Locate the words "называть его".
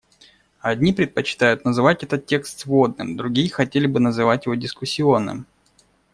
3.99-4.55